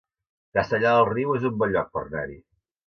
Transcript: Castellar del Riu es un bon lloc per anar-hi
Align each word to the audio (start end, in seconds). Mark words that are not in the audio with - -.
Castellar 0.59 0.95
del 0.95 1.07
Riu 1.11 1.37
es 1.41 1.47
un 1.53 1.63
bon 1.63 1.77
lloc 1.77 1.95
per 1.99 2.07
anar-hi 2.07 2.45